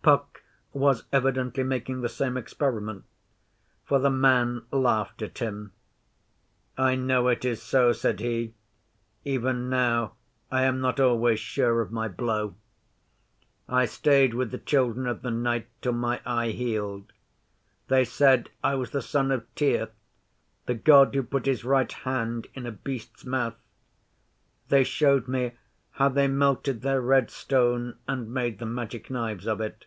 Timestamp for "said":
7.92-8.18, 18.06-18.48